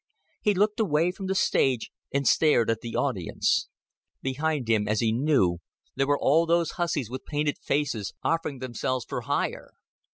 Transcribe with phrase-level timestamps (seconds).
[0.41, 3.67] He looked away from the stage, and stared at the audience.
[4.23, 5.59] Behind him, as he knew,
[5.95, 9.73] there were all those hussies with painted faces offering themselves for hire.